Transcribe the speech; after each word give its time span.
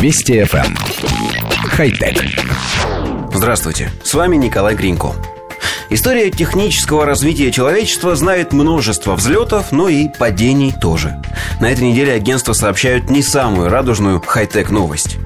Вести 0.00 0.38
FM. 0.38 0.64
Эм. 0.64 0.76
Хай-тек. 1.70 2.24
Здравствуйте, 3.34 3.90
с 4.04 4.14
вами 4.14 4.36
Николай 4.36 4.76
Гринько. 4.76 5.12
История 5.90 6.30
технического 6.30 7.04
развития 7.04 7.50
человечества 7.50 8.14
знает 8.14 8.52
множество 8.52 9.16
взлетов, 9.16 9.72
но 9.72 9.88
и 9.88 10.06
падений 10.08 10.72
тоже. 10.80 11.20
На 11.60 11.72
этой 11.72 11.90
неделе 11.90 12.12
агентства 12.12 12.52
сообщают 12.52 13.10
не 13.10 13.22
самую 13.22 13.70
радужную 13.70 14.22
хай-тек 14.24 14.70
новость. 14.70 15.16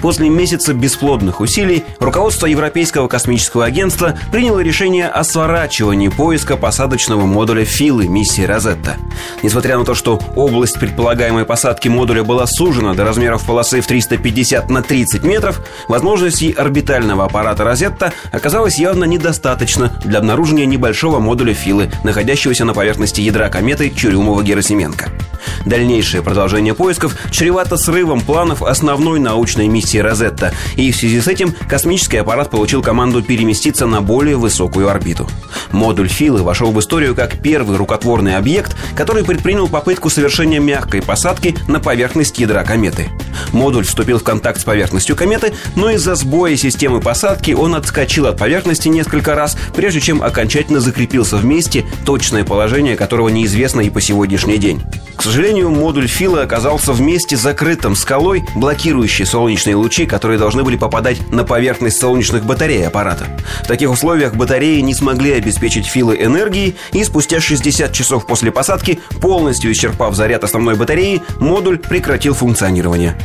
После 0.00 0.28
месяца 0.28 0.74
бесплодных 0.74 1.40
усилий 1.40 1.84
руководство 1.98 2.46
Европейского 2.46 3.08
космического 3.08 3.64
агентства 3.64 4.18
приняло 4.30 4.60
решение 4.60 5.08
о 5.08 5.24
сворачивании 5.24 6.08
поиска 6.08 6.56
посадочного 6.56 7.26
модуля 7.26 7.64
Филы 7.64 8.08
миссии 8.08 8.42
Розетта. 8.42 8.96
Несмотря 9.42 9.78
на 9.78 9.84
то, 9.84 9.94
что 9.94 10.20
область 10.36 10.78
предполагаемой 10.78 11.44
посадки 11.44 11.88
модуля 11.88 12.24
была 12.24 12.46
сужена 12.46 12.94
до 12.94 13.04
размеров 13.04 13.44
полосы 13.44 13.80
в 13.80 13.86
350 13.86 14.70
на 14.70 14.82
30 14.82 15.22
метров, 15.24 15.60
возможностей 15.88 16.52
орбитального 16.52 17.24
аппарата 17.24 17.64
Розетта 17.64 18.12
оказалось 18.30 18.78
явно 18.78 19.04
недостаточно 19.04 19.92
для 20.04 20.18
обнаружения 20.18 20.66
небольшого 20.66 21.18
модуля 21.18 21.54
Филы, 21.54 21.90
находящегося 22.04 22.64
на 22.64 22.74
поверхности 22.74 23.20
ядра 23.20 23.48
кометы 23.48 23.88
Чурюмова-Герасименко. 23.88 25.31
Дальнейшее 25.64 26.22
продолжение 26.22 26.74
поисков 26.74 27.16
чревато 27.30 27.76
срывом 27.76 28.20
планов 28.20 28.62
основной 28.62 29.20
научной 29.20 29.68
миссии 29.68 29.98
«Розетта», 29.98 30.52
и 30.76 30.90
в 30.90 30.96
связи 30.96 31.20
с 31.20 31.28
этим 31.28 31.54
космический 31.68 32.18
аппарат 32.18 32.50
получил 32.50 32.82
команду 32.82 33.22
переместиться 33.22 33.86
на 33.86 34.00
более 34.00 34.36
высокую 34.36 34.88
орбиту. 34.88 35.28
Модуль 35.70 36.08
Филы 36.08 36.42
вошел 36.42 36.72
в 36.72 36.80
историю 36.80 37.14
как 37.14 37.40
первый 37.42 37.76
рукотворный 37.76 38.36
объект, 38.36 38.76
который 38.94 39.24
предпринял 39.24 39.68
попытку 39.68 40.10
совершения 40.10 40.60
мягкой 40.60 41.02
посадки 41.02 41.56
на 41.68 41.80
поверхность 41.80 42.38
ядра 42.38 42.64
кометы. 42.64 43.10
Модуль 43.52 43.84
вступил 43.84 44.18
в 44.18 44.22
контакт 44.22 44.60
с 44.60 44.64
поверхностью 44.64 45.16
кометы, 45.16 45.54
но 45.76 45.90
из-за 45.90 46.14
сбоя 46.14 46.56
системы 46.56 47.00
посадки 47.00 47.52
он 47.52 47.74
отскочил 47.74 48.26
от 48.26 48.38
поверхности 48.38 48.88
несколько 48.88 49.34
раз, 49.34 49.56
прежде 49.74 50.00
чем 50.00 50.22
окончательно 50.22 50.80
закрепился 50.80 51.36
в 51.36 51.44
месте, 51.44 51.84
точное 52.04 52.44
положение 52.44 52.96
которого 52.96 53.28
неизвестно 53.28 53.80
и 53.80 53.90
по 53.90 54.00
сегодняшний 54.00 54.58
день. 54.58 54.82
К 55.16 55.22
сожалению, 55.22 55.70
модуль 55.70 56.08
Фила 56.08 56.42
оказался 56.42 56.92
в 56.92 57.00
месте 57.00 57.36
закрытым 57.36 57.94
скалой, 57.94 58.44
блокирующей 58.56 59.24
солнечные 59.24 59.76
лучи, 59.76 60.06
которые 60.06 60.38
должны 60.38 60.64
были 60.64 60.76
попадать 60.76 61.30
на 61.30 61.44
поверхность 61.44 62.00
солнечных 62.00 62.44
батарей 62.44 62.86
аппарата. 62.86 63.26
В 63.62 63.68
таких 63.68 63.90
условиях 63.90 64.34
батареи 64.34 64.80
не 64.80 64.94
смогли 64.94 65.32
обеспечить 65.32 65.86
Филы 65.86 66.16
энергией, 66.16 66.74
и 66.92 67.04
спустя 67.04 67.40
60 67.40 67.92
часов 67.92 68.26
после 68.26 68.50
посадки, 68.50 69.00
полностью 69.20 69.70
исчерпав 69.70 70.14
заряд 70.14 70.44
основной 70.44 70.74
батареи, 70.74 71.22
модуль 71.38 71.78
прекратил 71.78 72.34
функционирование. 72.34 73.16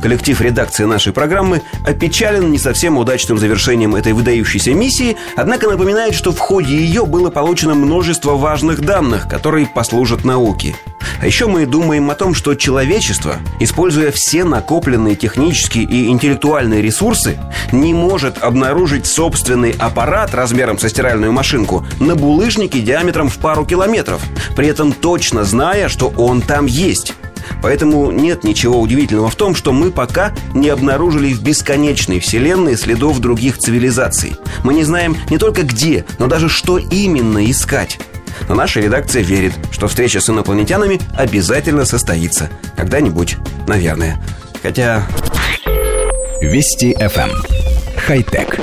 Коллектив 0.00 0.40
редакции 0.40 0.84
нашей 0.84 1.12
программы 1.12 1.62
опечален 1.84 2.50
не 2.50 2.58
совсем 2.58 2.96
удачным 2.96 3.38
завершением 3.38 3.94
этой 3.94 4.14
выдающейся 4.14 4.72
миссии, 4.72 5.16
однако 5.36 5.68
напоминает, 5.68 6.14
что 6.14 6.32
в 6.32 6.38
ходе 6.38 6.74
ее 6.74 7.04
было 7.04 7.30
получено 7.30 7.74
множество 7.74 8.36
важных 8.36 8.80
данных, 8.80 9.28
которые 9.28 9.66
послужат 9.66 10.24
науке. 10.24 10.74
А 11.20 11.26
еще 11.26 11.48
мы 11.48 11.66
думаем 11.66 12.08
о 12.10 12.14
том, 12.14 12.34
что 12.34 12.54
человечество, 12.54 13.36
используя 13.58 14.10
все 14.10 14.44
накопленные 14.44 15.16
технические 15.16 15.84
и 15.84 16.08
интеллектуальные 16.08 16.80
ресурсы, 16.80 17.38
не 17.72 17.92
может 17.92 18.42
обнаружить 18.42 19.06
собственный 19.06 19.72
аппарат 19.72 20.34
размером 20.34 20.78
со 20.78 20.88
стиральную 20.88 21.32
машинку 21.32 21.84
на 21.98 22.16
булыжнике 22.16 22.80
диаметром 22.80 23.28
в 23.28 23.36
пару 23.36 23.66
километров, 23.66 24.22
при 24.56 24.68
этом 24.68 24.92
точно 24.92 25.44
зная, 25.44 25.88
что 25.88 26.08
он 26.16 26.40
там 26.40 26.64
есть. 26.64 27.12
Поэтому 27.62 28.10
нет 28.10 28.44
ничего 28.44 28.80
удивительного 28.80 29.30
в 29.30 29.36
том, 29.36 29.54
что 29.54 29.72
мы 29.72 29.90
пока 29.90 30.32
не 30.54 30.68
обнаружили 30.68 31.32
в 31.32 31.42
бесконечной 31.42 32.20
вселенной 32.20 32.76
следов 32.76 33.18
других 33.18 33.58
цивилизаций. 33.58 34.36
Мы 34.64 34.74
не 34.74 34.84
знаем 34.84 35.16
не 35.30 35.38
только 35.38 35.62
где, 35.62 36.04
но 36.18 36.26
даже 36.26 36.48
что 36.48 36.78
именно 36.78 37.50
искать. 37.50 37.98
Но 38.48 38.54
наша 38.54 38.80
редакция 38.80 39.22
верит, 39.22 39.52
что 39.70 39.88
встреча 39.88 40.20
с 40.20 40.28
инопланетянами 40.30 41.00
обязательно 41.16 41.84
состоится. 41.84 42.50
Когда-нибудь, 42.76 43.36
наверное. 43.66 44.20
Хотя... 44.62 45.06
Вести 46.40 46.94
FM. 46.94 47.30
Эм. 47.30 47.30
Хай-тек. 48.06 48.58